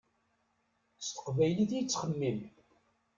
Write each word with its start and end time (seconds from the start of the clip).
S 1.05 1.07
teqbaylit 1.13 1.71
i 1.73 1.77
yettxemmim. 1.77 2.39